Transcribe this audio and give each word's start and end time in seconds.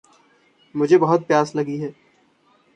मुझे 0.75 0.97
बहुत 0.97 1.27
प्यास 1.27 1.55
लगी 1.55 1.77
है। 1.77 1.93